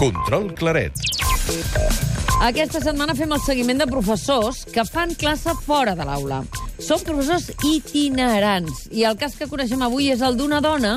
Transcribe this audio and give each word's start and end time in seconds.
Control 0.00 0.54
Claret. 0.56 0.96
Aquesta 2.40 2.80
setmana 2.80 3.12
fem 3.12 3.28
el 3.36 3.40
seguiment 3.44 3.82
de 3.82 3.86
professors 3.90 4.62
que 4.72 4.80
fan 4.88 5.10
classe 5.20 5.52
fora 5.66 5.92
de 5.98 6.06
l'aula. 6.08 6.38
Són 6.80 7.02
professors 7.04 7.50
itinerants. 7.68 8.86
I 8.96 9.04
el 9.10 9.18
cas 9.20 9.36
que 9.36 9.44
coneixem 9.50 9.84
avui 9.84 10.08
és 10.08 10.22
el 10.24 10.38
d'una 10.40 10.62
dona 10.64 10.94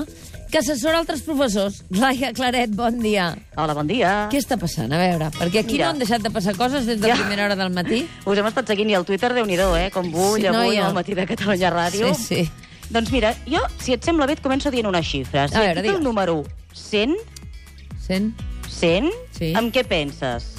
que 0.48 0.62
assessora 0.62 1.02
altres 1.02 1.26
professors. 1.28 1.82
Laia 1.92 2.32
Claret, 2.32 2.72
bon 2.80 3.02
dia. 3.04 3.34
Hola, 3.60 3.76
bon 3.76 3.92
dia. 3.92 4.14
Què 4.32 4.40
està 4.40 4.56
passant? 4.62 4.96
A 4.96 5.02
veure, 5.02 5.28
perquè 5.36 5.66
aquí 5.66 5.76
Mira. 5.76 5.90
no 5.90 5.98
han 5.98 6.00
deixat 6.06 6.24
de 6.24 6.32
passar 6.32 6.56
coses 6.56 6.88
des 6.88 7.04
de 7.04 7.12
ja. 7.12 7.20
primera 7.20 7.50
hora 7.50 7.60
del 7.60 7.76
matí. 7.76 8.06
Us 8.24 8.40
hem 8.40 8.48
estat 8.54 8.72
seguint 8.72 8.96
i 8.96 8.98
al 9.02 9.04
Twitter, 9.04 9.34
déu 9.36 9.44
nhi 9.44 9.60
eh? 9.60 9.92
Com 9.92 10.14
bull, 10.16 10.40
sí, 10.40 10.48
avui, 10.48 10.80
al 10.80 10.96
matí 10.96 11.12
de 11.12 11.28
Catalunya 11.28 11.76
Ràdio. 11.76 12.16
Sí, 12.16 12.48
sí. 12.48 12.88
Doncs 12.88 13.12
mira, 13.12 13.36
jo, 13.52 13.68
si 13.84 14.00
et 14.00 14.08
sembla 14.08 14.32
bé, 14.32 14.40
et 14.40 14.48
començo 14.48 14.72
dient 14.72 14.88
unes 14.88 15.04
xifres. 15.12 15.52
A 15.52 15.68
veure, 15.68 15.84
digues. 15.84 16.00
El 16.00 16.08
número 16.08 16.40
100... 16.72 17.20
100 18.08 18.53
absent, 18.74 19.14
sí. 19.38 19.54
amb 19.58 19.72
què 19.74 19.86
penses? 19.86 20.50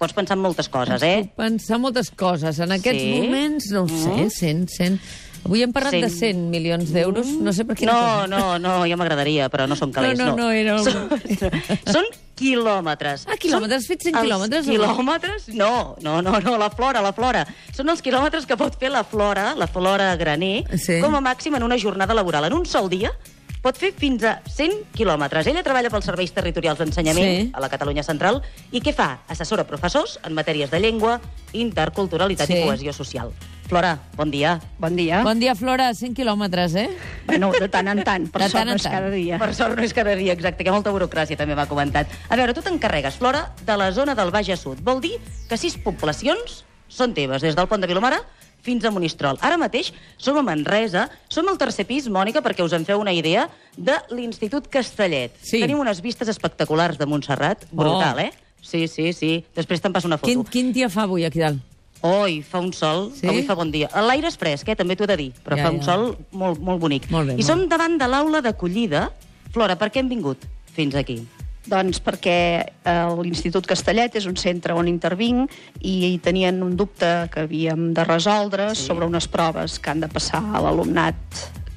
Pots 0.00 0.14
pensar 0.16 0.36
en 0.38 0.42
moltes 0.42 0.68
coses, 0.72 1.02
eh? 1.04 1.26
Puc 1.28 1.42
pensar 1.42 1.78
moltes 1.78 2.10
coses. 2.10 2.58
En 2.64 2.72
aquests 2.74 3.02
sí. 3.02 3.10
moments, 3.20 3.66
no 3.74 3.84
ho 3.84 3.88
mm. 3.88 4.00
sé, 4.02 4.30
sent, 4.40 4.70
100, 4.70 4.96
100... 4.98 5.26
Avui 5.40 5.62
hem 5.64 5.70
parlat 5.72 5.94
100. 5.94 6.02
de 6.04 6.08
100 6.12 6.40
milions 6.52 6.90
d'euros, 6.92 7.24
mm. 7.24 7.44
no 7.46 7.52
sé 7.56 7.64
per 7.64 7.76
què... 7.78 7.86
no, 7.88 7.94
cosa. 7.96 8.26
No, 8.28 8.42
no, 8.60 8.74
jo 8.88 8.96
m'agradaria, 9.00 9.46
però 9.52 9.64
no 9.70 9.76
són 9.78 9.92
calés, 9.94 10.18
no. 10.18 10.34
No, 10.34 10.36
no, 10.36 10.48
no 10.48 10.52
era... 10.52 10.74
Són, 10.84 11.54
són 11.94 12.10
quilòmetres. 12.40 13.24
Ah, 13.28 13.38
quilòmetres, 13.40 13.86
fet 13.88 14.04
100 14.08 14.18
quilòmetres? 14.18 14.68
quilòmetres? 14.68 15.48
No, 15.56 15.96
no, 16.04 16.18
no, 16.24 16.36
no, 16.44 16.56
la 16.60 16.68
flora, 16.74 17.00
la 17.04 17.14
flora. 17.16 17.46
Són 17.76 17.88
els 17.92 18.04
quilòmetres 18.04 18.48
que 18.48 18.58
pot 18.60 18.76
fer 18.80 18.92
la 18.92 19.04
flora, 19.04 19.50
la 19.56 19.68
flora 19.68 20.10
graner, 20.20 20.66
sí. 20.76 20.98
com 21.04 21.16
a 21.16 21.24
màxim 21.24 21.56
en 21.56 21.68
una 21.68 21.80
jornada 21.80 22.16
laboral. 22.16 22.48
En 22.50 22.56
un 22.60 22.68
sol 22.68 22.92
dia 22.92 23.12
pot 23.60 23.76
fer 23.76 23.92
fins 23.92 24.22
a 24.24 24.40
100 24.48 24.86
quilòmetres. 24.96 25.46
Ella 25.50 25.62
treballa 25.62 25.90
pels 25.92 26.06
serveis 26.08 26.32
territorials 26.32 26.78
d'ensenyament 26.80 27.26
Sí. 27.26 27.50
a 27.52 27.60
la 27.60 27.68
Catalunya 27.68 28.02
Central 28.02 28.42
i 28.72 28.80
què 28.80 28.94
fa? 28.94 29.20
Assessora 29.28 29.64
professors 29.66 30.18
en 30.24 30.32
matèries 30.34 30.70
de 30.70 30.80
llengua, 30.80 31.20
interculturalitat 31.52 32.46
Sí. 32.48 32.54
i 32.58 32.64
cohesió 32.64 32.92
social. 32.92 33.32
Flora, 33.68 34.00
bon 34.16 34.30
dia. 34.32 34.58
Bon 34.78 34.96
dia. 34.96 35.22
Bon 35.22 35.38
dia, 35.38 35.54
Flora. 35.54 35.94
100 35.94 36.14
quilòmetres, 36.14 36.74
eh? 36.74 36.88
Bueno, 37.26 37.52
de 37.52 37.68
tant 37.68 37.86
en 37.86 38.02
tant, 38.02 38.26
per 38.28 38.42
De 38.42 38.48
sort 38.48 38.58
tant 38.64 38.68
no 38.70 38.74
és 38.74 38.82
tant. 38.82 38.94
cada 38.94 39.10
dia. 39.10 39.38
Per 39.38 39.54
sort 39.54 39.76
no 39.76 39.82
és 39.84 39.94
cada 39.94 40.16
dia, 40.16 40.32
exacte, 40.32 40.64
que 40.64 40.72
molta 40.72 40.90
burocràcia 40.90 41.36
també 41.36 41.54
m'ha 41.54 41.66
comentat. 41.68 42.08
A 42.28 42.34
veure, 42.36 42.52
tu 42.52 42.62
t'encarregues, 42.62 43.14
Flora, 43.14 43.52
de 43.64 43.76
la 43.76 43.92
zona 43.92 44.16
del 44.16 44.32
Baix 44.32 44.50
Sud. 44.58 44.80
Vol 44.82 45.00
dir 45.00 45.20
que 45.48 45.56
sis 45.56 45.76
poblacions 45.78 46.64
són 46.88 47.14
teves, 47.14 47.42
des 47.42 47.54
del 47.54 47.68
pont 47.68 47.80
de 47.80 47.86
Vilomara 47.86 48.20
fins 48.62 48.84
a 48.84 48.90
Monistrol. 48.90 49.38
Ara 49.40 49.56
mateix 49.58 49.92
som 50.18 50.36
a 50.38 50.42
Manresa, 50.42 51.08
som 51.28 51.48
al 51.48 51.58
tercer 51.58 51.86
pis, 51.86 52.08
Mònica, 52.08 52.42
perquè 52.42 52.64
us 52.64 52.72
en 52.76 52.84
feu 52.84 53.00
una 53.00 53.12
idea, 53.12 53.48
de 53.76 53.94
l'Institut 54.10 54.68
Castellet. 54.68 55.32
Sí. 55.42 55.60
Tenim 55.60 55.78
unes 55.80 56.00
vistes 56.00 56.28
espectaculars 56.28 56.98
de 56.98 57.06
Montserrat, 57.06 57.64
brutal, 57.72 58.16
Oh. 58.16 58.20
eh? 58.20 58.32
Sí, 58.62 58.86
sí, 58.88 59.12
sí. 59.12 59.44
Després 59.56 59.80
te'n 59.80 59.92
passo 59.92 60.06
una 60.06 60.18
foto. 60.18 60.28
Quin, 60.28 60.44
quin 60.44 60.72
dia 60.72 60.88
fa 60.92 61.02
avui 61.08 61.24
aquí 61.24 61.38
dalt? 61.40 61.58
Oi, 62.02 62.40
fa 62.42 62.60
un 62.60 62.72
sol, 62.72 63.10
Sí? 63.14 63.26
avui 63.28 63.42
fa 63.44 63.54
bon 63.54 63.70
dia. 63.70 63.88
L'aire 63.94 64.28
és 64.28 64.36
fresc, 64.36 64.68
eh, 64.68 64.76
també 64.76 64.96
t'ho 64.96 65.04
he 65.04 65.06
de 65.06 65.16
dir, 65.16 65.32
però 65.44 65.56
Ja, 65.56 65.62
ja, 65.62 65.64
fa 65.64 65.70
ja. 65.72 65.78
un 65.78 65.82
sol 65.84 66.16
molt, 66.32 66.58
molt 66.60 66.80
bonic. 66.80 67.10
Molt 67.10 67.26
bé, 67.28 67.32
I 67.34 67.36
molt 67.36 67.46
som 67.46 67.68
davant 67.68 67.98
de 67.98 68.06
l'aula 68.08 68.40
d'acollida. 68.40 69.10
Flora, 69.52 69.76
per 69.76 69.90
què 69.90 69.96
hem 70.00 70.08
vingut 70.08 70.38
fins 70.72 70.94
aquí? 70.94 71.26
Doncs 71.68 72.00
perquè 72.00 72.36
eh, 72.64 72.92
l'Institut 73.20 73.66
Castellet 73.68 74.14
és 74.16 74.24
un 74.26 74.36
centre 74.40 74.72
on 74.72 74.88
intervinc 74.88 75.52
i 75.84 76.16
tenien 76.24 76.62
un 76.64 76.72
dubte 76.76 77.28
que 77.32 77.44
havíem 77.44 77.90
de 77.94 78.04
resoldre 78.08 78.70
Sí. 78.74 78.86
sobre 78.86 79.04
unes 79.06 79.28
proves 79.28 79.78
que 79.78 79.90
han 79.90 80.00
de 80.00 80.08
passar 80.08 80.40
a 80.40 80.60
l'alumnat 80.64 81.14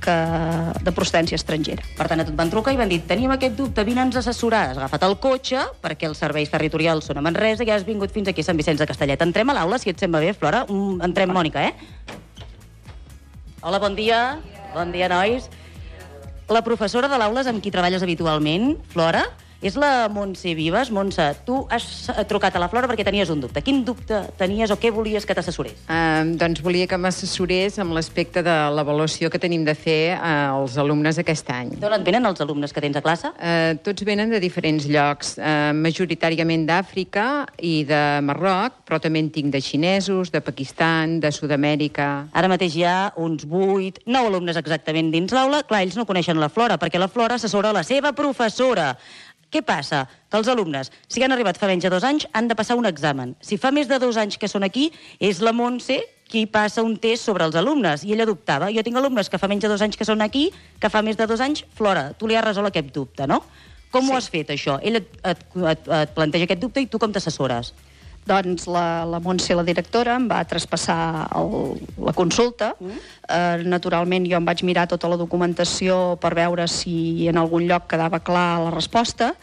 que, 0.03 0.15
de 0.83 0.91
procedència 0.91 1.35
estrangera. 1.35 1.83
Per 1.97 2.07
tant, 2.07 2.19
a 2.19 2.25
tu 2.25 2.31
et 2.31 2.37
van 2.37 2.49
trucar 2.51 2.73
i 2.73 2.77
van 2.79 2.89
dir 2.91 3.01
tenim 3.07 3.31
aquest 3.31 3.55
dubte, 3.55 3.83
vine'ns 3.83 4.15
a 4.15 4.19
assessorar. 4.19 4.71
Has 4.71 4.77
agafat 4.77 5.03
el 5.03 5.17
cotxe, 5.19 5.61
perquè 5.83 6.07
els 6.07 6.17
serveis 6.19 6.49
territorials 6.51 7.05
són 7.07 7.17
a 7.19 7.21
Manresa, 7.23 7.63
i 7.63 7.71
has 7.71 7.85
vingut 7.87 8.11
fins 8.11 8.27
aquí 8.27 8.41
a 8.41 8.43
Sant 8.43 8.57
Vicenç 8.59 8.79
de 8.79 8.87
Castellet. 8.87 9.21
Entrem 9.21 9.49
a 9.49 9.53
l'aula, 9.53 9.79
si 9.79 9.89
et 9.91 9.99
sembla 9.99 10.19
bé, 10.19 10.33
Flora. 10.33 10.65
Mm, 10.67 11.01
Entrem, 11.07 11.31
Mònica, 11.31 11.63
eh? 11.63 11.73
Hola, 13.61 13.79
bon 13.79 13.95
dia. 13.95 14.39
Bon 14.73 14.91
dia, 14.91 15.07
nois. 15.07 15.47
La 16.49 16.61
professora 16.63 17.07
de 17.07 17.17
l'aula 17.17 17.41
és 17.41 17.47
amb 17.47 17.63
qui 17.63 17.71
treballes 17.71 18.03
habitualment, 18.03 18.73
Flora, 18.91 19.23
és 19.63 19.77
la 19.79 20.09
Montse 20.11 20.51
Vives. 20.57 20.91
Montse, 20.91 21.23
tu 21.47 21.61
has 21.71 21.85
eh, 22.11 22.25
trucat 22.27 22.55
a 22.55 22.61
la 22.61 22.67
Flora 22.71 22.89
perquè 22.91 23.05
tenies 23.07 23.31
un 23.31 23.39
dubte. 23.41 23.63
Quin 23.63 23.81
dubte 23.87 24.19
tenies 24.37 24.73
o 24.73 24.77
què 24.79 24.91
volies 24.93 25.25
que 25.25 25.35
t'assessorés? 25.37 25.85
Uh, 25.87 26.35
doncs 26.39 26.61
volia 26.63 26.87
que 26.91 26.99
m'assessorés 26.99 27.79
amb 27.81 27.95
l'aspecte 27.95 28.43
de 28.43 28.55
l'avaluació 28.75 29.31
que 29.31 29.41
tenim 29.41 29.63
de 29.63 29.75
fer 29.79 30.17
als 30.19 30.75
alumnes 30.81 31.19
aquest 31.21 31.49
any. 31.55 31.73
D'on 31.79 31.95
et 31.95 32.05
venen 32.05 32.27
els 32.27 32.43
alumnes 32.43 32.75
que 32.75 32.83
tens 32.83 32.99
a 32.99 33.03
classe? 33.05 33.31
Uh, 33.39 33.79
tots 33.85 34.03
venen 34.05 34.35
de 34.35 34.43
diferents 34.43 34.87
llocs, 34.91 35.37
uh, 35.39 35.71
majoritàriament 35.77 36.67
d'Àfrica 36.67 37.27
i 37.63 37.75
de 37.87 38.03
Marroc, 38.27 38.83
però 38.83 38.99
també 39.03 39.23
en 39.23 39.31
tinc 39.33 39.53
de 39.53 39.63
xinesos, 39.63 40.33
de 40.33 40.43
Pakistan, 40.43 41.19
de 41.23 41.31
Sud-amèrica... 41.31 42.11
Ara 42.35 42.51
mateix 42.51 42.75
hi 42.75 42.83
ha 42.87 42.97
uns 43.21 43.47
8, 43.47 44.03
9 44.05 44.33
alumnes 44.33 44.59
exactament 44.59 45.13
dins 45.13 45.31
l'aula. 45.31 45.63
Clar, 45.67 45.85
ells 45.85 45.95
no 45.99 46.07
coneixen 46.09 46.39
la 46.41 46.51
Flora, 46.51 46.79
perquè 46.81 46.99
la 46.99 47.11
Flora 47.11 47.39
assessora 47.39 47.71
la 47.75 47.85
seva 47.87 48.11
professora. 48.17 48.93
Què 49.53 49.61
passa? 49.61 50.07
Que 50.31 50.39
els 50.39 50.47
alumnes, 50.49 50.89
si 51.05 51.21
han 51.21 51.33
arribat 51.35 51.59
fa 51.61 51.67
menys 51.69 51.85
de 51.85 51.91
dos 51.93 52.05
anys, 52.07 52.25
han 52.33 52.47
de 52.49 52.55
passar 52.57 52.73
un 52.79 52.89
examen. 52.89 53.35
Si 53.37 53.59
fa 53.61 53.69
més 53.69 53.85
de 53.91 53.99
dos 54.01 54.17
anys 54.17 54.39
que 54.41 54.49
són 54.49 54.65
aquí, 54.65 54.87
és 55.21 55.43
la 55.45 55.53
Montse 55.53 55.99
qui 56.33 56.47
passa 56.49 56.81
un 56.81 56.95
test 56.97 57.27
sobre 57.29 57.45
els 57.45 57.53
alumnes. 57.59 58.01
I 58.01 58.15
ella 58.15 58.25
dubtava. 58.25 58.71
Jo 58.73 58.81
tinc 58.81 58.97
alumnes 58.97 59.29
que 59.29 59.37
fa 59.37 59.49
menys 59.51 59.61
de 59.67 59.69
dos 59.69 59.83
anys 59.85 59.99
que 59.99 60.07
són 60.09 60.25
aquí, 60.25 60.47
que 60.81 60.89
fa 60.89 61.03
més 61.05 61.19
de 61.19 61.29
dos 61.29 61.43
anys, 61.45 61.61
Flora, 61.77 62.07
tu 62.17 62.25
li 62.25 62.39
has 62.39 62.47
resolt 62.47 62.71
aquest 62.71 62.89
dubte, 62.95 63.29
no? 63.29 63.43
Com 63.93 64.09
ho 64.09 64.17
has 64.17 64.31
fet, 64.33 64.49
això? 64.49 64.79
Ell 64.81 64.97
et, 65.03 65.11
et, 65.21 65.43
et, 65.69 65.89
et 66.01 66.13
planteja 66.17 66.49
aquest 66.49 66.63
dubte 66.63 66.81
i 66.81 66.89
tu 66.89 66.97
com 66.97 67.13
t'assessores? 67.13 67.75
Doncs 68.29 68.67
la, 68.71 69.03
la 69.09 69.19
Montse, 69.23 69.55
la 69.55 69.65
directora, 69.67 70.15
em 70.19 70.29
va 70.31 70.43
traspassar 70.47 71.27
el, 71.39 71.75
la 71.99 72.13
consulta. 72.15 72.73
Mm. 72.79 73.01
Eh, 73.27 73.65
naturalment, 73.67 74.27
jo 74.29 74.39
em 74.39 74.47
vaig 74.47 74.63
mirar 74.63 74.87
tota 74.91 75.11
la 75.11 75.19
documentació 75.19 76.15
per 76.21 76.33
veure 76.39 76.67
si 76.71 77.27
en 77.31 77.39
algun 77.41 77.67
lloc 77.67 77.89
quedava 77.91 78.23
clar 78.23 78.63
la 78.63 78.73
resposta 78.73 79.33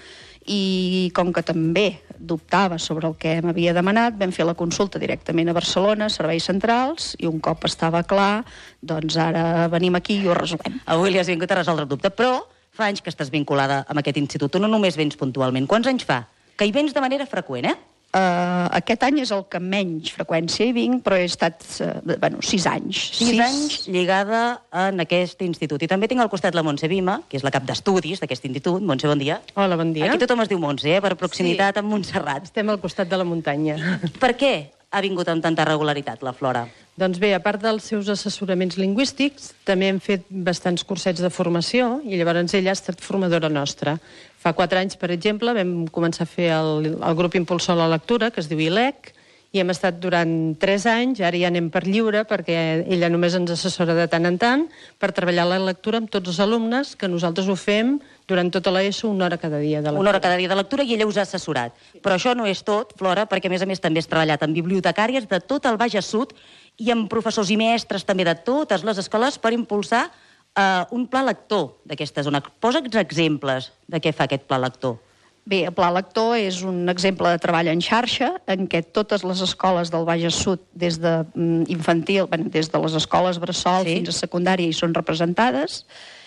i 0.50 1.10
com 1.14 1.34
que 1.34 1.42
també 1.44 2.00
dubtava 2.20 2.78
sobre 2.78 3.08
el 3.08 3.16
que 3.20 3.38
m'havia 3.44 3.72
demanat, 3.76 4.16
vam 4.20 4.32
fer 4.32 4.44
la 4.48 4.56
consulta 4.56 5.00
directament 5.00 5.48
a 5.48 5.56
Barcelona, 5.56 6.10
serveis 6.12 6.46
centrals, 6.48 7.14
i 7.20 7.28
un 7.28 7.40
cop 7.40 7.64
estava 7.68 8.02
clar, 8.04 8.44
doncs 8.80 9.16
ara 9.20 9.68
venim 9.72 9.96
aquí 9.96 10.20
i 10.20 10.28
ho 10.28 10.36
resolem. 10.36 10.80
Avui 10.86 11.12
li 11.12 11.20
has 11.20 11.30
vingut 11.32 11.50
a 11.50 11.60
resoldre 11.62 11.86
el 11.86 11.92
dubte, 11.92 12.12
però 12.12 12.42
fa 12.76 12.90
anys 12.90 13.00
que 13.04 13.12
estàs 13.12 13.32
vinculada 13.32 13.84
amb 13.88 14.02
aquest 14.02 14.20
institut. 14.20 14.52
Tu 14.52 14.60
no 14.60 14.68
només 14.68 14.98
vens 15.00 15.16
puntualment. 15.20 15.68
Quants 15.68 15.88
anys 15.90 16.04
fa? 16.08 16.22
Que 16.56 16.68
hi 16.68 16.74
vens 16.76 16.92
de 16.96 17.00
manera 17.00 17.28
freqüent, 17.28 17.70
eh? 17.72 17.76
Uh, 18.10 18.66
aquest 18.74 19.04
any 19.06 19.20
és 19.22 19.30
el 19.30 19.44
que 19.46 19.60
menys 19.62 20.10
freqüència 20.16 20.66
hi 20.66 20.72
vinc, 20.74 21.04
però 21.06 21.14
he 21.14 21.28
estat, 21.28 21.62
uh, 21.84 21.92
bueno, 22.10 22.40
sis 22.42 22.64
anys. 22.66 23.04
Sis, 23.20 23.36
anys 23.38 23.84
lligada 23.86 24.40
en 24.86 24.98
aquest 25.04 25.44
institut. 25.46 25.84
I 25.86 25.90
també 25.92 26.08
tinc 26.10 26.24
al 26.24 26.30
costat 26.32 26.58
la 26.58 26.64
Montse 26.66 26.90
Vima, 26.90 27.20
que 27.30 27.38
és 27.38 27.46
la 27.46 27.54
cap 27.54 27.68
d'estudis 27.68 28.18
d'aquest 28.18 28.50
institut. 28.50 28.82
Montse, 28.82 29.06
bon 29.06 29.22
dia. 29.22 29.38
Hola, 29.54 29.78
bon 29.78 29.94
dia. 29.94 30.10
Aquí 30.10 30.18
tothom 30.24 30.42
es 30.42 30.50
diu 30.50 30.58
Montse, 30.58 30.90
eh? 30.90 30.98
per 31.04 31.14
proximitat 31.20 31.78
sí. 31.78 31.84
amb 31.84 31.94
Montserrat. 31.94 32.50
Estem 32.50 32.74
al 32.74 32.82
costat 32.82 33.06
de 33.10 33.20
la 33.20 33.28
muntanya. 33.28 33.78
Per 34.18 34.34
què 34.42 34.54
ha 34.90 35.06
vingut 35.06 35.30
amb 35.30 35.46
tanta 35.46 35.68
regularitat 35.70 36.26
la 36.26 36.34
Flora? 36.34 36.66
Doncs 37.00 37.20
bé, 37.22 37.32
a 37.34 37.40
part 37.40 37.62
dels 37.62 37.86
seus 37.88 38.10
assessoraments 38.12 38.76
lingüístics, 38.76 39.54
també 39.64 39.88
hem 39.88 40.00
fet 40.04 40.26
bastants 40.28 40.84
cursets 40.84 41.22
de 41.24 41.30
formació 41.32 41.94
i 42.04 42.18
llavors 42.20 42.52
ella 42.58 42.74
ha 42.74 42.78
estat 42.78 43.00
formadora 43.00 43.48
nostra. 43.48 43.96
Fa 44.40 44.52
quatre 44.56 44.80
anys, 44.80 44.98
per 45.00 45.10
exemple, 45.14 45.54
vam 45.56 45.88
començar 45.92 46.26
a 46.26 46.30
fer 46.30 46.50
el, 46.56 46.92
el 46.92 47.16
grup 47.16 47.38
impulsor 47.40 47.78
a 47.78 47.82
la 47.82 47.94
lectura, 47.96 48.30
que 48.30 48.44
es 48.44 48.48
diu 48.52 48.60
ILEC, 48.60 49.14
i 49.50 49.58
hem 49.58 49.70
estat 49.72 49.96
durant 49.98 50.30
tres 50.62 50.84
anys, 50.86 51.18
ara 51.26 51.38
ja 51.38 51.48
anem 51.50 51.72
per 51.74 51.82
lliure, 51.82 52.22
perquè 52.28 52.84
ella 52.86 53.08
només 53.10 53.34
ens 53.34 53.50
assessora 53.50 53.96
de 53.98 54.06
tant 54.10 54.28
en 54.28 54.36
tant, 54.38 54.62
per 55.02 55.10
treballar 55.16 55.48
la 55.50 55.58
lectura 55.64 55.98
amb 55.98 56.10
tots 56.12 56.30
els 56.30 56.38
alumnes, 56.44 56.92
que 56.94 57.10
nosaltres 57.10 57.48
ho 57.50 57.56
fem 57.58 57.96
durant 58.30 58.52
tota 58.54 58.70
l'ESO 58.70 59.10
una 59.10 59.26
hora 59.26 59.40
cada 59.42 59.58
dia 59.58 59.80
de 59.80 59.88
lectura. 59.88 60.04
Una 60.04 60.12
hora 60.14 60.22
cada 60.22 60.38
dia 60.38 60.52
de 60.52 60.60
lectura 60.60 60.86
i 60.86 60.94
ella 60.94 61.08
us 61.10 61.18
ha 61.18 61.26
assessorat. 61.26 61.74
Però 61.98 62.14
això 62.14 62.36
no 62.38 62.46
és 62.46 62.62
tot, 62.62 62.94
Flora, 62.98 63.26
perquè 63.26 63.50
a 63.50 63.54
més 63.56 63.66
a 63.66 63.66
més 63.66 63.82
també 63.82 63.98
has 63.98 64.10
treballat 64.10 64.46
amb 64.46 64.54
bibliotecàries 64.54 65.26
de 65.26 65.42
tot 65.42 65.66
el 65.66 65.80
Baix 65.80 65.98
Sud 66.06 66.36
i 66.80 66.90
amb 66.94 67.10
professors 67.12 67.52
i 67.52 67.58
mestres 67.60 68.06
també 68.08 68.24
de 68.26 68.34
totes 68.46 68.84
les 68.86 68.98
escoles 69.02 69.36
per 69.38 69.52
impulsar 69.56 70.06
eh, 70.08 70.82
un 70.96 71.06
pla 71.10 71.22
lector 71.28 71.76
d'aquesta 71.84 72.24
zona. 72.26 72.40
Posa'ns 72.40 72.96
exemples 73.02 73.70
de 73.86 74.00
què 74.02 74.14
fa 74.16 74.26
aquest 74.28 74.48
pla 74.48 74.60
lector. 74.62 74.98
Bé, 75.50 75.64
el 75.66 75.72
Pla 75.74 75.88
Lector 75.90 76.34
és 76.38 76.60
un 76.68 76.84
exemple 76.92 77.30
de 77.32 77.40
treball 77.40 77.70
en 77.72 77.80
xarxa 77.82 78.34
en 78.52 78.66
què 78.70 78.82
totes 78.94 79.24
les 79.26 79.40
escoles 79.42 79.90
del 79.90 80.04
Baix 80.06 80.26
Sud, 80.36 80.60
des 80.76 81.00
de 81.00 81.14
mm, 81.24 81.64
infantil, 81.72 82.28
bueno, 82.28 82.50
des 82.52 82.68
de 82.70 82.80
les 82.84 82.94
escoles 83.00 83.40
bressol 83.40 83.86
sí. 83.88 83.96
fins 83.96 84.12
a 84.12 84.18
secundària, 84.18 84.68
hi 84.68 84.76
són 84.76 84.94
representades 84.94 85.80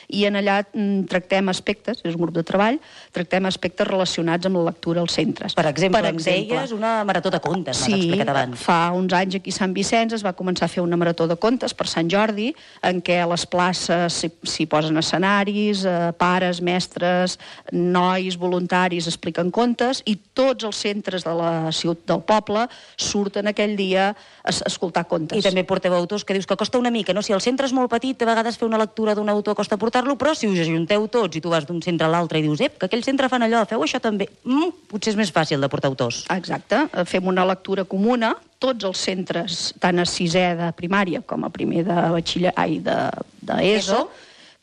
i 0.10 0.26
en 0.26 0.36
allà 0.36 0.64
mm, 0.74 1.06
tractem 1.10 1.50
aspectes, 1.50 2.02
és 2.04 2.16
un 2.16 2.22
grup 2.22 2.36
de 2.36 2.44
treball, 2.44 2.80
tractem 3.12 3.46
aspectes 3.46 3.88
relacionats 3.88 4.46
amb 4.46 4.58
la 4.58 4.66
lectura 4.72 5.02
als 5.02 5.14
centres. 5.14 5.54
Per 5.56 5.66
exemple, 5.70 6.02
per 6.02 6.10
em 6.12 6.18
deies 6.18 6.72
una 6.72 7.04
marató 7.04 7.30
de 7.30 7.40
contes, 7.40 7.78
m'has 7.80 7.86
Sí, 7.86 7.94
explicat 8.10 8.30
abans. 8.30 8.60
fa 8.60 8.92
uns 8.92 9.14
anys 9.14 9.36
aquí 9.36 9.50
a 9.52 9.54
Sant 9.54 9.74
Vicenç 9.74 10.14
es 10.14 10.24
va 10.26 10.34
començar 10.34 10.66
a 10.66 10.68
fer 10.74 10.84
una 10.84 10.98
marató 10.98 11.28
de 11.28 11.36
contes 11.38 11.74
per 11.74 11.88
Sant 11.88 12.10
Jordi, 12.12 12.54
en 12.82 13.02
què 13.02 13.22
a 13.24 13.28
les 13.28 13.46
places 13.46 14.24
s'hi- 14.44 14.68
posen 14.68 14.98
escenaris, 14.98 15.86
eh, 15.86 16.12
pares, 16.18 16.62
mestres, 16.62 17.38
nois, 17.72 18.38
voluntaris 18.38 19.08
expliquen 19.08 19.52
contes, 19.52 20.02
i 20.06 20.16
tots 20.34 20.64
els 20.64 20.76
centres 20.76 21.24
de 21.24 21.34
la 21.34 21.72
ciutat 21.72 22.06
del 22.08 22.22
poble 22.28 22.68
surten 22.98 23.48
aquell 23.48 23.76
dia 23.78 24.10
a 24.44 24.50
escoltar 24.50 25.06
contes. 25.08 25.38
I 25.38 25.42
també 25.46 25.64
porteu 25.64 25.94
autors 25.94 26.24
que 26.26 26.34
dius 26.34 26.46
que 26.48 26.58
costa 26.58 26.78
una 26.78 26.92
mica, 26.92 27.14
no? 27.14 27.22
Si 27.22 27.34
el 27.34 27.42
centre 27.42 27.66
és 27.68 27.74
molt 27.74 27.90
petit, 27.92 28.20
a 28.22 28.26
vegades 28.26 28.58
fer 28.58 28.68
una 28.68 28.78
lectura 28.78 29.16
d'un 29.16 29.30
autor 29.30 29.56
costa 29.56 29.78
portar-lo, 29.94 30.16
però 30.18 30.34
si 30.34 30.48
us 30.50 30.58
ajunteu 30.64 31.06
tots 31.08 31.38
i 31.38 31.42
tu 31.42 31.52
vas 31.54 31.68
d'un 31.70 31.82
centre 31.86 32.08
a 32.08 32.10
l'altre 32.10 32.40
i 32.40 32.42
dius, 32.42 32.62
ep, 32.66 32.80
que 32.82 32.88
aquell 32.90 33.04
centre 33.06 33.30
fan 33.30 33.46
allò, 33.46 33.62
feu 33.70 33.84
això 33.86 34.00
també, 34.02 34.28
mm, 34.44 34.90
potser 34.90 35.14
és 35.14 35.18
més 35.20 35.32
fàcil 35.32 35.62
de 35.62 35.70
portar 35.70 35.92
autors. 35.92 36.26
Exacte, 36.34 36.88
eh, 36.92 37.06
fem 37.06 37.28
una 37.28 37.46
lectura 37.46 37.86
comuna, 37.86 38.34
tots 38.58 38.84
els 38.84 38.98
centres, 38.98 39.74
tant 39.80 40.00
a 40.00 40.06
sisè 40.06 40.56
de 40.58 40.72
primària 40.74 41.22
com 41.22 41.44
a 41.44 41.50
primer 41.50 41.84
de 41.84 41.94
batxiller, 41.94 42.54
ai, 42.56 42.80
de, 42.80 42.98
de 43.42 43.54
ESO, 43.54 43.94
ESO. 43.94 44.10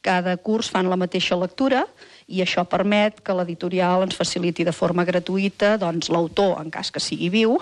Cada 0.00 0.36
curs 0.40 0.70
fan 0.72 0.88
la 0.88 0.98
mateixa 1.00 1.36
lectura 1.36 1.84
i 2.30 2.40
això 2.44 2.62
permet 2.68 3.18
que 3.26 3.34
l'editorial 3.34 4.04
ens 4.06 4.16
faciliti 4.16 4.64
de 4.64 4.72
forma 4.72 5.04
gratuïta 5.04 5.74
doncs, 5.80 6.08
l'autor, 6.14 6.56
en 6.62 6.70
cas 6.70 6.92
que 6.94 7.02
sigui 7.02 7.28
viu, 7.32 7.56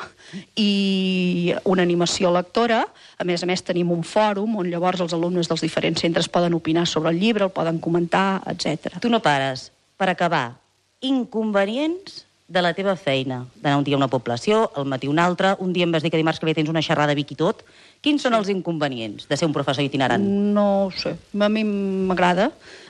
i 0.61 1.55
una 1.65 1.83
animació 1.87 2.31
lectora. 2.35 2.83
A 3.17 3.25
més 3.25 3.43
a 3.43 3.49
més, 3.49 3.65
tenim 3.65 3.91
un 3.95 4.05
fòrum 4.05 4.59
on 4.61 4.69
llavors 4.69 5.01
els 5.01 5.17
alumnes 5.17 5.49
dels 5.49 5.65
diferents 5.65 6.05
centres 6.05 6.29
poden 6.29 6.55
opinar 6.55 6.85
sobre 6.87 7.15
el 7.15 7.21
llibre, 7.21 7.49
el 7.49 7.55
poden 7.55 7.81
comentar, 7.81 8.43
etc. 8.53 9.01
Tu 9.01 9.09
no 9.09 9.25
pares. 9.25 9.71
Per 9.97 10.13
acabar, 10.13 10.59
inconvenients 11.01 12.28
de 12.49 12.63
la 12.65 12.73
teva 12.73 12.97
feina. 12.97 13.43
D'anar 13.61 13.77
un 13.79 13.85
dia 13.85 13.95
a 13.95 14.01
una 14.01 14.09
població, 14.09 14.63
al 14.75 14.87
matí 14.89 15.09
un 15.09 15.21
altre, 15.21 15.53
un 15.61 15.75
dia 15.77 15.85
em 15.85 15.93
vas 15.93 16.03
dir 16.03 16.11
que 16.11 16.21
dimarts 16.21 16.41
que 16.41 16.49
ve 16.49 16.57
tens 16.57 16.71
una 16.73 16.83
xerrada 16.83 17.13
a 17.13 17.19
Vic 17.19 17.35
i 17.37 17.37
tot. 17.37 17.61
Quins 18.01 18.25
són 18.25 18.35
els 18.39 18.49
inconvenients 18.49 19.29
de 19.29 19.37
ser 19.37 19.47
un 19.47 19.53
professor 19.53 19.85
itinerant? 19.85 20.25
No 20.57 20.87
ho 20.87 20.91
sé, 20.97 21.13
a 21.15 21.49
mi 21.53 21.65
m'agrada. 21.69 22.49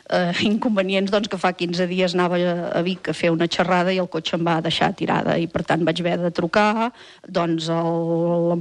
Eh, 0.08 0.32
inconvenients, 0.48 1.10
doncs, 1.12 1.28
que 1.28 1.36
fa 1.36 1.50
15 1.52 1.84
dies 1.90 2.14
anava 2.16 2.38
a 2.40 2.80
Vic 2.80 3.10
a 3.10 3.12
fer 3.12 3.28
una 3.28 3.44
xerrada 3.44 3.92
i 3.92 3.98
el 4.00 4.08
cotxe 4.08 4.38
em 4.38 4.46
va 4.46 4.54
deixar 4.64 4.94
tirada 4.96 5.34
i, 5.36 5.44
per 5.52 5.66
tant, 5.68 5.84
vaig 5.84 6.00
haver 6.00 6.14
de 6.22 6.30
trucar 6.32 6.88
doncs, 7.28 7.66
al, 7.68 8.54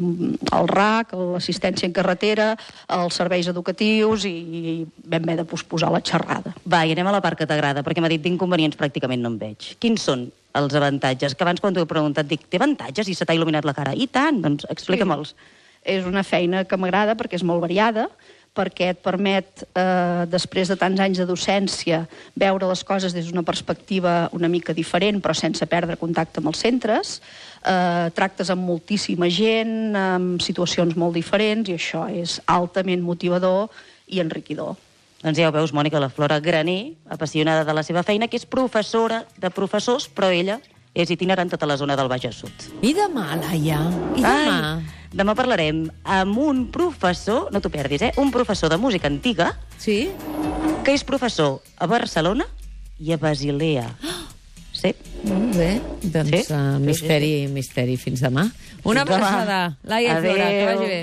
al 0.52 0.68
RAC, 0.68 1.16
l'assistència 1.38 1.88
en 1.88 1.96
carretera, 1.96 2.50
als 2.92 3.16
serveis 3.22 3.48
educatius 3.48 4.28
i, 4.28 4.34
i 4.36 4.76
vam 5.08 5.24
haver 5.24 5.38
de 5.40 5.48
posposar 5.48 5.94
la 5.94 6.04
xerrada. 6.04 6.52
Va, 6.68 6.84
i 6.84 6.92
anem 6.92 7.08
a 7.08 7.16
la 7.16 7.24
part 7.24 7.40
que 7.40 7.48
t'agrada, 7.48 7.86
perquè 7.86 8.04
m'ha 8.04 8.12
dit 8.12 8.28
d'inconvenients 8.28 8.76
pràcticament 8.76 9.24
no 9.24 9.32
en 9.32 9.40
veig. 9.40 9.72
Quins 9.80 10.04
són 10.04 10.28
els 10.58 10.76
avantatges? 10.76 11.38
Que 11.38 11.48
abans 11.48 11.64
quan 11.64 11.72
t'ho 11.72 11.88
he 11.88 11.88
preguntat 11.88 12.28
dic, 12.28 12.44
té 12.52 12.60
avantatges 12.60 13.08
i 13.08 13.16
se 13.16 13.24
t'ha 13.24 13.38
il·luminat 13.38 13.64
la 13.64 13.78
cara? 13.78 13.96
I 13.96 14.12
tant, 14.12 14.44
doncs 14.44 14.68
explica'm-els. 14.74 15.32
És 15.88 16.04
una 16.04 16.28
feina 16.28 16.66
que 16.68 16.76
m'agrada 16.76 17.16
perquè 17.16 17.40
és 17.40 17.48
molt 17.48 17.64
variada, 17.64 18.10
perquè 18.58 18.92
et 18.96 19.02
permet, 19.04 19.64
eh, 19.78 20.26
després 20.30 20.72
de 20.72 20.78
tants 20.80 21.00
anys 21.04 21.22
de 21.22 21.28
docència, 21.30 22.02
veure 22.36 22.70
les 22.70 22.84
coses 22.84 23.14
des 23.14 23.30
d'una 23.30 23.46
perspectiva 23.46 24.30
una 24.34 24.50
mica 24.50 24.74
diferent, 24.74 25.22
però 25.22 25.36
sense 25.38 25.66
perdre 25.70 26.00
contacte 26.02 26.42
amb 26.42 26.50
els 26.52 26.64
centres. 26.66 27.22
Eh, 27.62 28.10
tractes 28.18 28.50
amb 28.50 28.66
moltíssima 28.66 29.30
gent, 29.30 29.96
amb 29.96 30.42
situacions 30.42 30.96
molt 30.96 31.14
diferents, 31.14 31.70
i 31.70 31.78
això 31.78 32.08
és 32.10 32.40
altament 32.46 33.02
motivador 33.02 33.70
i 34.08 34.20
enriquidor. 34.20 34.76
Doncs 35.24 35.38
ja 35.40 35.50
ho 35.50 35.52
veus, 35.52 35.74
Mònica, 35.74 36.00
la 36.00 36.10
Flora 36.14 36.40
Graner, 36.40 36.94
apassionada 37.10 37.66
de 37.66 37.74
la 37.74 37.84
seva 37.84 38.04
feina, 38.04 38.28
que 38.28 38.38
és 38.38 38.46
professora 38.46 39.26
de 39.38 39.50
professors, 39.50 40.06
però 40.08 40.30
ella 40.30 40.60
és 40.94 41.10
itinerant 41.14 41.50
tota 41.50 41.66
la 41.70 41.78
zona 41.78 41.98
del 41.98 42.10
Baix 42.10 42.30
Sud. 42.34 42.70
I 42.82 42.94
demà, 42.98 43.36
Laia? 43.42 43.82
I 44.16 44.22
demà? 44.22 44.78
Ai, 44.78 44.97
demà 45.14 45.36
parlarem 45.36 45.86
amb 46.04 46.38
un 46.38 46.66
professor, 46.74 47.50
no 47.54 47.62
t'ho 47.62 47.70
perdis, 47.74 48.02
eh? 48.02 48.12
Un 48.18 48.32
professor 48.32 48.70
de 48.70 48.78
música 48.78 49.08
antiga 49.08 49.54
Sí? 49.78 50.10
que 50.84 50.94
és 50.96 51.04
professor 51.04 51.60
a 51.78 51.86
Barcelona 51.88 52.46
i 53.00 53.12
a 53.14 53.18
Basilea. 53.22 53.90
Sí. 54.78 54.92
Molt 55.26 55.56
bé. 55.58 55.70
Doncs 56.04 56.30
Sí? 56.30 56.44
sí? 56.48 56.54
uh, 56.54 56.78
Sí, 56.78 56.84
misteri, 56.86 57.32
misteri. 57.50 57.96
Fins 57.98 58.22
demà. 58.22 58.44
Una 58.84 59.02
Fins 59.06 59.16
demà. 59.16 59.28
abraçada. 59.28 59.78
Laia 59.84 60.18
i 60.20 60.22
Flora, 60.22 60.36
que 60.50 60.62
Adéu. 60.62 60.68
vagi 60.78 60.88
bé. 60.92 61.00